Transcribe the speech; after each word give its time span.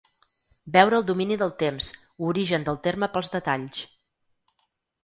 Veure 0.77 0.97
el 0.99 1.05
domini 1.09 1.37
del 1.41 1.53
temps: 1.65 1.91
origen 2.33 2.67
del 2.71 2.81
terme 2.89 3.13
pels 3.19 3.31
detalls. 3.39 3.85